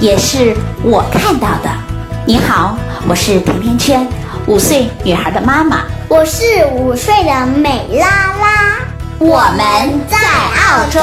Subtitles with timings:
[0.00, 1.68] 也是我看到的。
[2.24, 4.06] 你好，我是甜甜圈，
[4.46, 5.82] 五岁女孩的妈妈。
[6.08, 8.78] 我是五岁的美拉拉。
[9.18, 10.16] 我们在
[10.62, 11.00] 澳洲，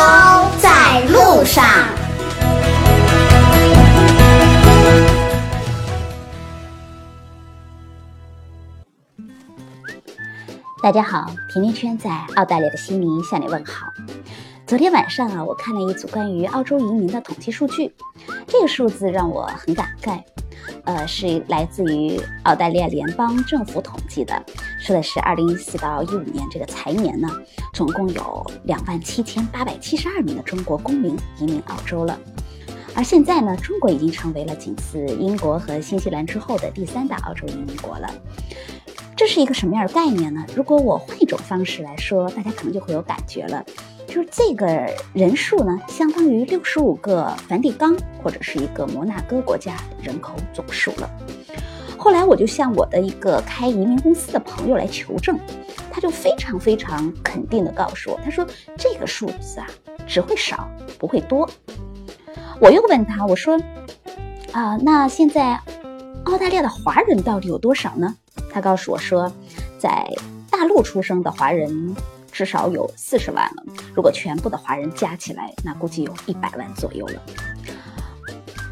[0.62, 1.66] 在路上。
[10.82, 13.88] 大家好，甜甜圈在澳大利亚的悉尼向你问好。
[14.66, 17.94] 昨天晚上啊，我看了一组关于澳洲移民的统计数据，
[18.56, 20.24] 这个数字让我很感慨。
[20.86, 24.42] 呃，是来自于澳大利亚联邦政府统计的，
[24.80, 27.28] 说的是二零一四到一五年这个财年呢，
[27.74, 32.18] 总共有两万七千八百七十二名的中国公民移民澳洲了。
[32.96, 38.10] 而现在呢，中国已经成为了仅次英国和新西兰之后的第三大澳洲移民国了。
[39.18, 40.46] 这是一个什么样的概念呢？
[40.56, 43.64] 如果我换一种方式来说，大家可能就会有感觉了，
[44.16, 44.66] 就是这个
[45.12, 51.10] 人数呢，相当于六十五个梵蒂冈或者是一个摩纳哥国家人口总数了。
[51.98, 55.38] 后来我就向我的一个开移民公司的朋友来求证，
[55.92, 59.68] 他就非常非常肯定的告诉我，他说这个数字啊
[60.08, 60.66] 只会少
[60.98, 61.50] 不会多。
[62.62, 63.60] 我又问他，我说
[64.54, 65.60] 啊，那现在
[66.24, 68.16] 澳大利亚的华人到底有多少呢？
[68.50, 69.30] 他告诉我说，
[69.78, 70.10] 在
[70.50, 71.94] 大陆出生的华人
[72.36, 73.64] 至少有四十万了。
[73.96, 77.22] 如果全部的华人加起来，那估计有一百万左右了。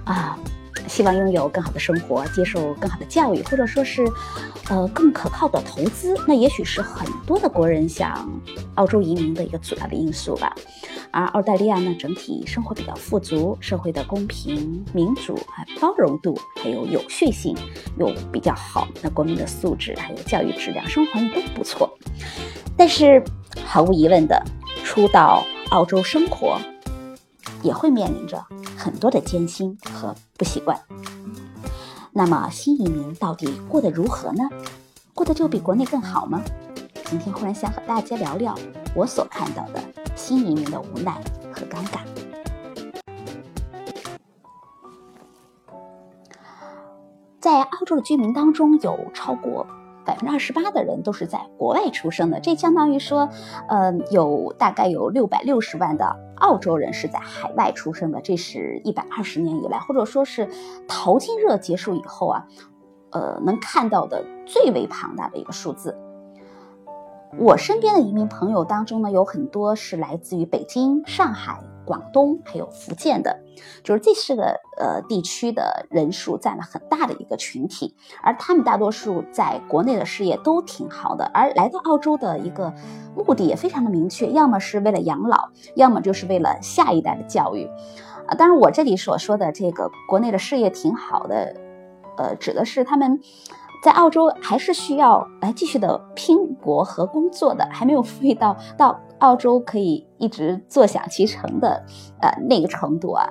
[0.03, 0.38] 啊，
[0.86, 4.05] 希望拥有更好的生活，接受更好的教育，或者说是，
[4.67, 8.30] 呃，更可靠的投资，那也许是很多的国人想
[8.76, 10.54] 澳洲移民的一个主要的因素吧。
[11.11, 17.55] 而澳大利亚呢，整体生活比较富足，社会的公平、民主、还包容度，还有有序性
[17.98, 18.89] 又比较好。
[19.02, 21.98] 那国民的素质还有教育质量、生活环境都不错。
[22.76, 23.23] 但是
[23.66, 24.44] 毫无疑问的，
[24.84, 26.60] 初到澳洲生活，
[27.61, 28.45] 也会面临着
[28.78, 30.80] 很多的艰辛和不习惯。
[32.11, 34.44] 那么新移民到底过得如何呢？
[35.14, 36.42] 过得就比国内更好吗？
[37.06, 38.56] 今天忽然想和大家聊聊
[38.95, 39.80] 我所看到的
[40.16, 41.14] 新移民的无奈
[41.52, 42.00] 和尴尬。
[47.40, 49.67] 在澳洲的居民当中，有超过
[50.05, 53.30] 百分之二十八的人都是在国外出生的，这相当于说，
[53.67, 60.47] 呃，有大概有六百六十万的澳洲人是在海外出生的，这是一百二十年以来，或者说是
[60.87, 62.45] 淘金热结束以后啊，
[63.11, 65.97] 呃，能看到的最为庞大的一个数字。
[67.39, 73.38] 我身边的移民朋友当中呢，有很多是来自于北京、上海、广东，还有福建的，
[73.83, 82.72] 就是这四个呃地区的人数占了很大的一个群体，而他们大多数在国内的事业都挺好的，而来到澳洲的一个
[83.16, 87.66] 目的也非常的明确，要么是为了养老，要么就是为了下一代的教育，
[88.27, 91.55] 啊，当然我这里所说的这个国内的事业挺好的，
[92.16, 93.20] 呃，指的是他们。
[93.83, 101.83] 在澳洲还是需要来继续的拼搏和工作的，还没有富裕到到澳洲可以一直坐享其成的，
[102.22, 103.27] 呃那个程度啊，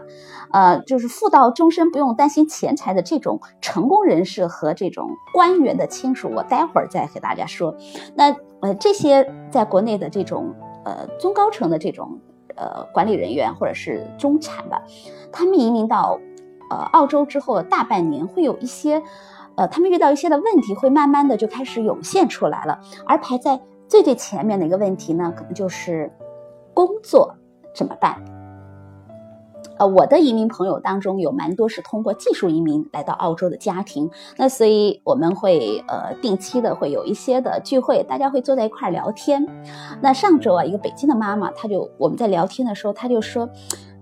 [0.53, 7.75] 呃就是富到终身不用担心钱财的这种成功人士和这种官员的亲属，我待会儿再给大家说。
[8.15, 10.55] 那呃这些在国内的这种
[10.85, 12.21] 呃中高层的这种
[12.57, 14.83] 呃管理人员或者是中产吧，
[15.33, 16.21] 他们移民到
[16.69, 19.03] 呃澳洲之后的大半年会有一些。
[19.67, 22.81] 他们遇到一些的问题，会慢慢的就开始涌现出来了。
[23.07, 26.11] 而排在最最前面的一个问题呢，可能就是
[26.75, 27.35] 工作
[27.75, 28.23] 怎么办？
[29.79, 39.47] 呃，我的移民朋友当中有蛮多是通过技术移民来到澳洲的家庭，那所以我们会呃定期的会有一些的聚会，大家会坐在一块聊天。
[40.03, 43.49] 那上周啊，一个北京的妈妈，她就我们在聊天的时候，她就说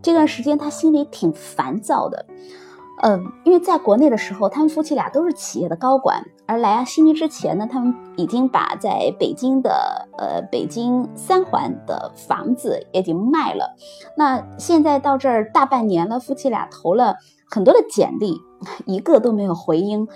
[0.02, 2.26] 这段时间她心里挺烦躁的。
[3.02, 13.74] 嗯，因为在国内的时候，他们夫妻俩都是企业的高管，而来啊悉尼之前呢，他们已经把在北京的呃北京三环的房子已经卖了。
[14.18, 17.16] 那现在到这儿大半年了，夫妻俩投了
[17.50, 18.38] 很多的简历，
[18.84, 20.06] 一个都没有回音。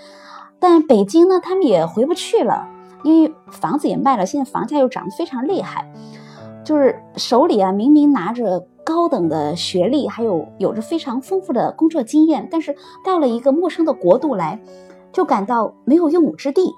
[0.59, 2.67] 但北京呢，他们也回不去了，
[3.03, 5.91] 因为房子也卖了，现在房价又涨得非常厉害，
[6.63, 8.67] 就是手里啊明明拿着。
[8.85, 14.61] 高等的学历，还有有着非常丰富的工作经验，但是到了一个陌生的国度来，
[15.11, 16.71] 就感到没有用武之地。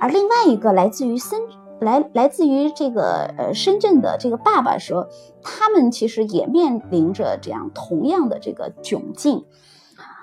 [0.00, 1.40] 而另外一个来自于深
[1.78, 5.08] 来来自于这个呃深圳的这个爸爸说，
[5.42, 9.44] 他们其实也面临着这样同样的这个窘境。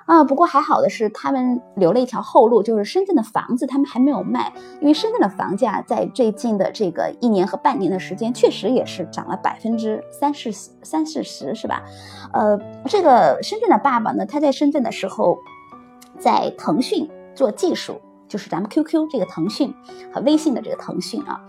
[0.07, 11.83] 啊，不过还好的是，他们留了一条后路，就是深圳的房子他们还没有卖，因为深圳的房价在最近的这个一年和半年的时间，确实也是涨了百分之三四十、三四十，是吧？
[12.31, 15.37] 呃，这个深圳的爸爸呢，他在深圳的时候，
[16.17, 17.99] 在腾讯做技术，
[18.29, 19.73] 就是咱们 QQ 这个腾讯
[20.13, 21.41] 和微信的这个腾讯啊。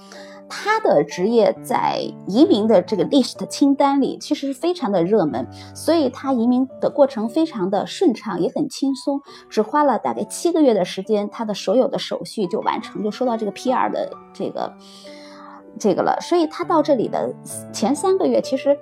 [0.48, 14.72] 他的职业在移民的这个 list 清单里其实是非常的热门，所以他移民的过程非常的顺畅，也很轻松，只花了大概七个月的时间，他的所有的手续就完成，就收到这个 PR 的这个
[15.78, 16.18] 这个了。
[16.20, 17.34] 所以他到这里的
[17.72, 18.78] 前三个月其实，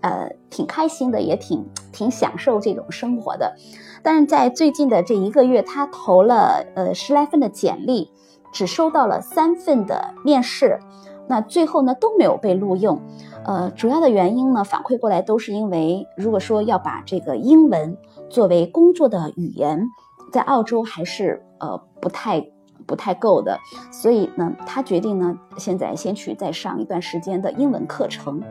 [0.00, 3.54] 呃，挺开心的，也挺挺享受这种生活的。
[4.02, 8.10] 但是在最近的这一个月，他投了呃十来份的简历，
[8.52, 10.80] 只收到了三份的面试。
[11.30, 13.00] 那最后呢都没有被录用，
[13.44, 17.96] 呃，主要的原因呢反馈过来都是因为，如果说要把这个英文
[18.28, 19.86] 作为工作的语言，
[20.32, 22.44] 在澳洲还是呃不太
[22.84, 23.56] 不太够的，
[23.92, 28.42] 所以呢他决定呢现在先去再上一段时间的英文课程。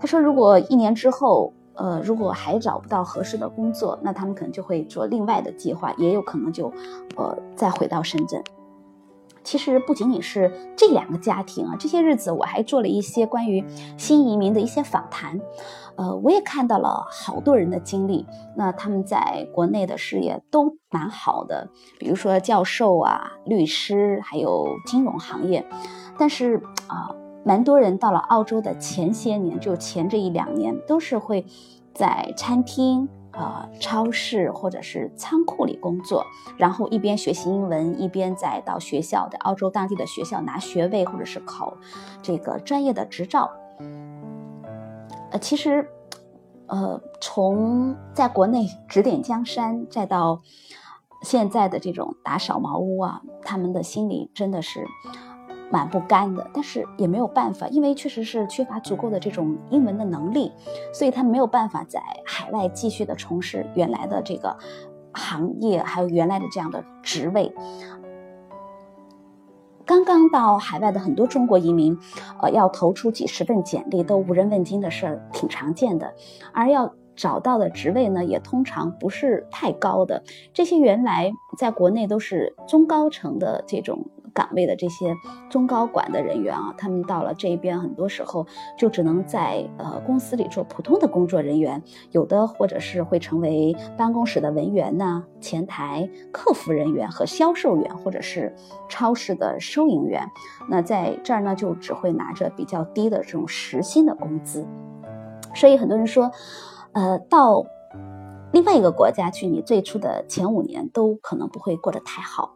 [0.00, 6.72] 他说如果一年之后，呃如果还找不到合适的工作，那他们可能就会做另外的计划，也有可能就
[7.16, 8.40] 呃再回到深圳。
[9.44, 13.64] 其实不仅仅是这两个家庭啊，这些日子我还做了一些关于
[13.96, 15.40] 新移民的一些访谈，
[15.96, 18.26] 呃，我也看到了好多人的经历。
[18.56, 21.68] 那他们在国内的事业都蛮好的，
[21.98, 25.66] 比如说教授啊、律师，还有金融行业。
[26.18, 31.44] 但是啊，蛮多人到了澳洲的前些年，就前这一两年，都是会
[31.92, 33.08] 在餐厅。
[33.32, 36.24] 呃，超市或者是仓库里工作，
[36.56, 41.76] 然后一边学习英文，一边再到学校的澳洲当地的学校拿学位，或者是考
[42.22, 43.50] 这个专业的执照。
[45.30, 45.88] 呃，其实，
[46.66, 50.42] 呃，从在国内指点江山，再到
[51.22, 54.86] 现在的这种打扫茅屋啊，他们的心里真的是。
[55.72, 60.52] 蛮不甘的，但是也没有办法，因为确实是缺乏足够的这种英文的能力，
[60.92, 64.54] 所以他没有办法在海外继续的从事原来的这个
[65.14, 67.50] 行业，还有原来的这样的职位。
[69.86, 71.98] 刚刚到海外的很多中国移民，
[72.42, 76.12] 呃，要投出几十份简历都无人问津的事儿挺常见的，
[76.52, 80.22] 而要找到的职位呢，也通常不是太高的。
[80.52, 84.04] 这些原来在国内都是中高层的这种。
[84.34, 85.14] 岗位的这些
[85.50, 88.46] 中高管的人员啊，他们到了这边，很多时候
[88.76, 98.54] 就只能在呃公司里做普通的工作人员，有的或者是会成为办公室的文员呐、前台客服人员和销售员，或者是
[98.88, 100.26] 超市的收银员。
[100.68, 104.66] 那在这儿呢，就只会拿着比较低的这种时薪的工资。
[105.54, 106.30] 所以很多人说，
[106.92, 107.64] 呃，到
[108.52, 112.54] 另外一个国家去，你最初的前五年都可能不会过得太好。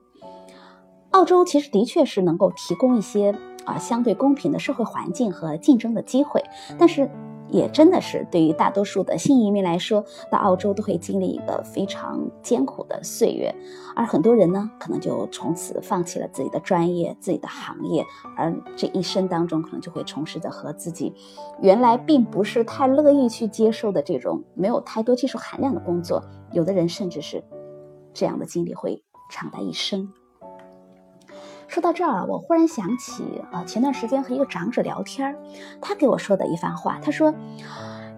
[1.16, 3.34] 澳洲其实的确是能够提供一些
[3.64, 6.44] 啊相对公平的社会环境和竞争的机会，
[6.78, 7.10] 但是
[7.48, 13.54] 也真的是对于大多数的新移民来说，到澳洲都会经历一个非常艰苦的岁月，
[13.94, 18.04] 而很多人呢，可能就从此放弃了自己的专业、自己的行业，
[18.36, 21.14] 而这一生当中可能就会从事着和自己
[21.62, 27.42] 原来并不是太乐意去接受的这种没有太多技术含量的工作，有的人甚至是
[28.12, 30.12] 这样的经历会长达一生。
[31.68, 35.36] 说到这儿，我忽然想起，呃，前段时间和一个长者聊天，
[35.80, 36.98] 他给我说的一番话。
[37.02, 37.34] 他说，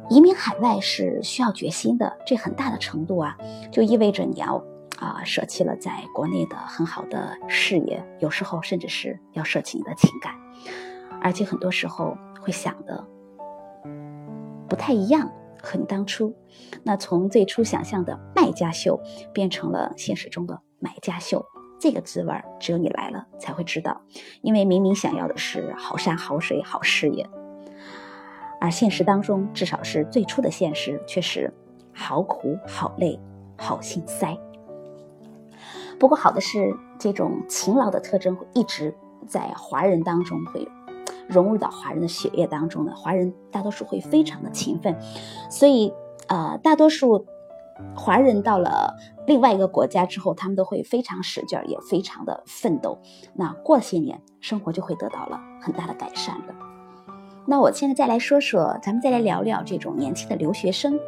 [0.09, 3.37] 移民海外是需要决心的，这很大的程度啊，
[3.73, 4.63] 就意味着你要
[4.99, 10.35] 啊舍弃了在国内的很好的事业，有时候甚至是要舍弃你的情感，
[11.21, 13.05] 而且很多时候会想的
[14.69, 16.35] 不太一样，和你当初
[16.85, 19.01] 那从最初想象的卖家秀
[19.33, 21.45] 变成了现实中的买家秀。
[21.81, 24.01] 这个滋味只有你来了才会知道，
[24.43, 27.29] 因为明明想要的是好山好水好事业，
[28.61, 31.55] 而现实当中，至少是最初的现实，却是
[31.95, 33.19] 好苦好累
[33.57, 34.37] 好心塞。
[36.01, 38.95] 不过好的是，这种勤劳的特征会一直
[39.27, 40.67] 在华人当中会
[41.29, 42.95] 融入到华人的血液当中的。
[42.95, 44.97] 华人大多数会非常的勤奋，
[45.49, 45.93] 所以
[46.27, 47.25] 呃，大多数。
[47.95, 48.95] 华人到了
[49.27, 52.99] 另外一个国家之后，他们都会非常使劲儿，也非常的奋斗。
[53.35, 56.55] 那过些年，生活就会得到了很大的改善了。
[57.47, 60.99] 那我现在再来说说，咱们再来聊聊这种年轻的留学生。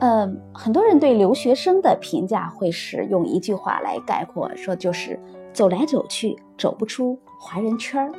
[0.00, 5.18] 呃，很多人对留学生的评价会是用一句话来概括，说就是
[5.52, 8.12] 走来走去，走不出华人圈儿。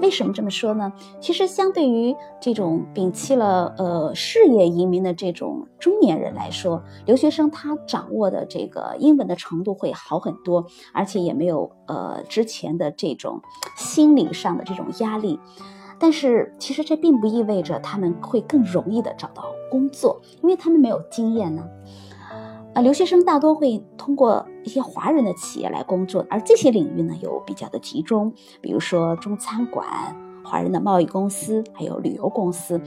[0.00, 0.92] 为什么这么说呢？
[1.20, 13.40] 其实相对于这种摒弃了呃事业移民的这种中年人来说，留学生他掌握的这个英文的程度会好很多，而且也没有呃之前的这种
[13.76, 15.38] 心理上的这种压力。
[15.98, 21.62] 但是其实这并不意味着他们会更容易的找到工作，因为他们没有经验呢。
[22.74, 29.86] 呃，留学生大多会通过一些华人的企业来工作，而这些领域呢有比较的集中，比如说中餐馆、
[30.44, 32.80] 华人的贸易公司，还有旅游公司。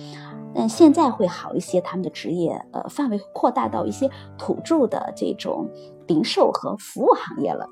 [0.55, 5.67] 但现在会好一些，他们的职业呃范围扩大到一些土著的这种
[6.07, 7.67] 零售和服务行业了，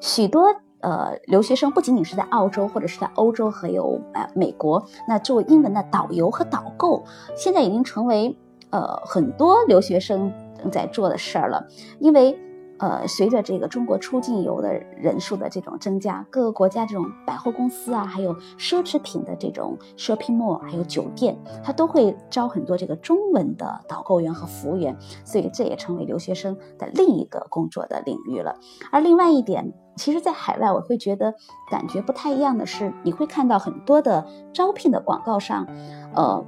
[0.00, 0.54] 许多。
[0.80, 4.84] 呃，留学生不仅仅是在澳洲，或者是在欧洲，还有呃美国。
[5.08, 7.02] 那做英文的导游和导购，
[7.34, 8.38] 现在已经成为
[8.70, 11.66] 呃很多留学生正在做的事儿了，
[12.00, 12.38] 因为。
[12.78, 24.94] 呃，随着这个中国出境游的人数的这种增加，各个国家这种百货公司啊，还有奢侈品的这种 shopping mall，还有酒店，它都会招很多这个中文的导购员和服务员，
[25.24, 28.54] 所以这也成为留学生的另一个工作的领域了。
[28.92, 31.32] 而另外一点，其实，在海外我会觉得
[31.70, 35.66] 感觉不太一样的是，你会看到很多的招聘的广告上，
[36.14, 36.44] 呃，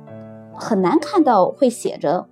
[0.58, 2.26] 很难看到会写着。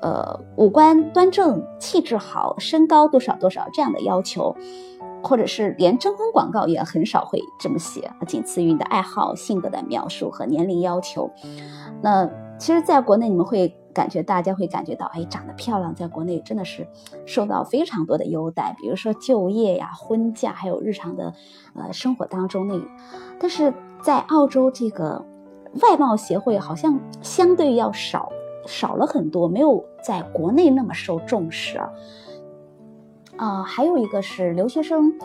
[0.00, 4.54] 呃，五官端正、气质好、身高多少多少这样的要求，
[5.24, 11.28] 或者是连征婚广告也很少会这么写，仅次于你的爱好、性格的描述和年龄要求。
[12.00, 16.86] 那其实，在国内你们会感觉，大家会感觉到，哎，长得漂亮，在国内真的是
[17.26, 21.34] 受到非常多的优待，比如说就业呀、婚嫁，还有日常的
[21.74, 22.80] 呃生活当中那。
[23.40, 25.24] 但是在澳洲，这个
[25.74, 28.30] 外贸协会好像相对要少。
[28.66, 31.88] 少了很多，没有在国内那么受重视啊。
[33.38, 35.18] 啊，还有一个是留学生，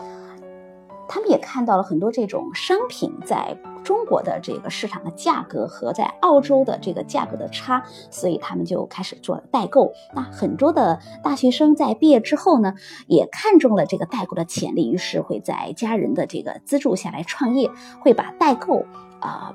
[1.09, 9.91] 他们也看到了很多这种商品在中国的这个市场的价格和在澳洲的这个价格的差，所以他们就开始做代购。
[10.13, 12.75] 那很多的大学生在毕业之后呢，
[13.07, 17.69] 也看中了这个代购的潜力，于是会在家人的这个资助下来创业，
[17.99, 18.85] 会把代购
[19.19, 19.53] 啊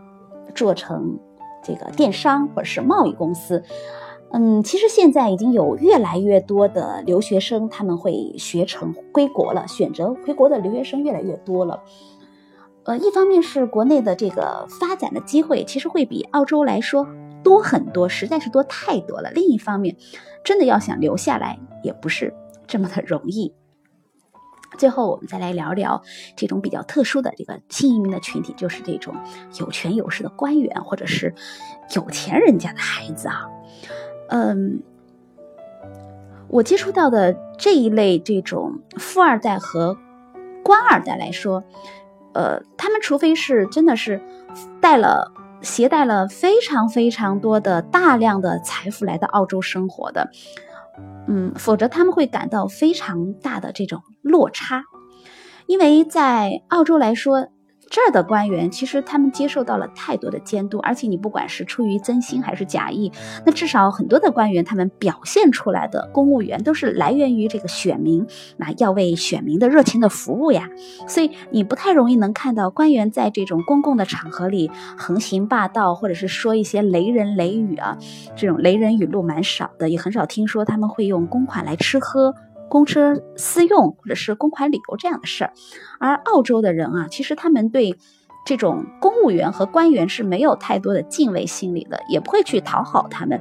[0.55, 1.19] 做成。
[1.61, 3.63] 这个电商或者是贸易公司，
[4.31, 11.83] 嗯，其实现在已经有越来越多的留学生他们会学成归国了，选择回国的留学生越来越多了。
[12.85, 17.07] 呃，一方面是国内的这个发展的机会其实会比澳洲来说
[17.43, 19.31] 多很多，实在是多太多了。
[19.33, 19.97] 另一方面，
[20.45, 22.33] 真的要想留下来也不是
[22.69, 23.53] 这么的容易。
[24.77, 26.03] 最后，我们再来聊聊
[26.37, 29.15] 这种比较特殊的这个新移民的群体，就是这种
[29.59, 31.35] 有权有势的官员或者是
[31.95, 33.47] 有钱人家的孩子啊。
[34.29, 34.83] 嗯，
[36.49, 39.97] 我接触到的这一类这种富二代和
[40.63, 41.65] 官二代来说，
[42.35, 44.21] 呃，他们除非是真的是
[44.81, 45.33] 带了
[45.63, 50.31] 携带了非常非常多的大量的财富来到澳洲生活的。
[51.29, 54.83] 嗯，否则他们会感到非常大的这种落差，
[55.67, 57.49] 因为在澳洲来说。
[57.91, 63.11] 这儿的官员其实他们接受到了太多的监督，而且你不管是出于真心还是假意，
[63.47, 68.27] 那至少很多的官员他们表现出来的公务员都是来源于这个选民，
[68.59, 70.69] 那要为选民的热情的服务呀。
[71.07, 77.97] 所以你不太容易能看到官员在这种公共的场合里横行霸道，或者是说一些雷人雷语啊，
[78.37, 82.35] 这种雷人语录蛮少的，也很少听说他们会用公款来吃喝。
[82.69, 85.53] 公车私用或者是公款旅游这样的事儿，
[85.99, 87.97] 而澳洲的人啊，其实他们对
[88.47, 93.41] 这种公务员和官员是没有太多的敬畏心理的，也不会去讨好他们。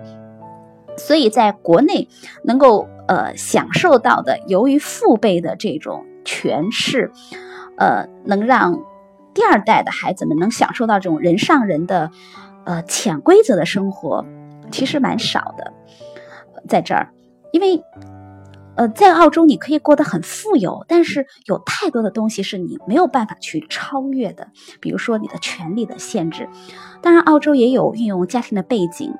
[0.97, 2.07] 所以在国内
[2.43, 7.11] 能够呃享受到的，由于父辈的这种权势，
[7.77, 8.83] 呃，能让
[9.33, 12.11] 第二代的孩子们能享受到这种人上人的
[12.65, 14.25] 呃潜规则的生活，
[14.71, 15.73] 其实蛮少的。
[16.67, 17.13] 在这儿，
[17.51, 17.83] 因为。
[18.77, 24.47] 呃，在澳洲你可以过得很富有，但是有太多的东西是你没有办法去超越的，
[24.79, 26.47] 比如说你的权利的限制。
[27.01, 29.11] 当然，澳洲也有运用家庭的背景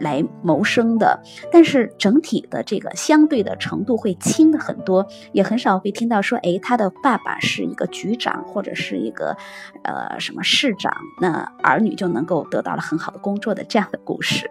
[0.00, 9.36] 来谋生的，但是整体的这个相对的程度会轻的很多，也很少会听到说，哎，他的爸爸是一个局长或者是一个
[9.84, 10.90] 呃什么市长，
[11.20, 14.50] 那儿女就能够得到了很好的工作的这样的故事，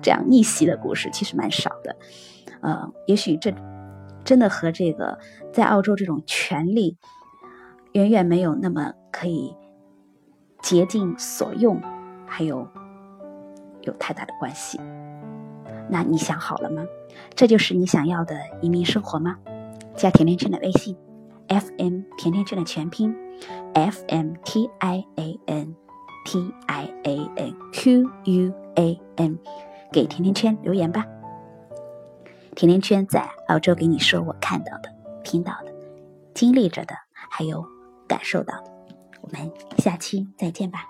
[0.00, 1.94] 这样逆袭的故事其实蛮少的。
[2.62, 3.54] 呃，也许这。
[4.28, 5.18] 真的和这个
[5.54, 6.98] 在澳洲这种权利
[7.92, 9.56] 远远没有那么可以
[10.60, 11.80] 竭尽所用，
[12.26, 12.68] 还有
[13.80, 14.78] 有太大的关系。
[15.88, 16.84] 那你想好了吗？
[17.34, 19.38] 这就是你想要的移民生活吗？
[19.96, 20.94] 加甜甜圈的微信
[21.48, 23.16] ，FM 甜甜圈的全拼
[23.72, 25.74] ，FM T I A N
[26.26, 29.38] T I A N Q U A N，
[29.90, 31.06] 给甜甜圈留言吧。
[32.58, 35.72] 甜甜圈在澳洲给你说我看到的、听到的、
[36.34, 37.64] 经历着的，还有
[38.08, 38.72] 感受到的。
[39.20, 40.80] 我们下期再见吧。